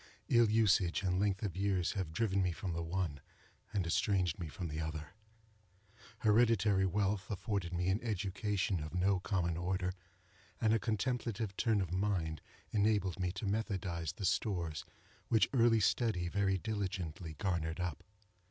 [0.29, 3.19] Ill usage and length of years have driven me from the one,
[3.71, 5.09] and estranged me from the other.
[6.21, 9.93] Hereditary wealth afforded me an education of no common order,
[10.59, 12.41] and a contemplative turn of mind
[12.71, 14.85] enabled me to methodize the stores
[15.27, 18.03] which early study very diligently garnered up.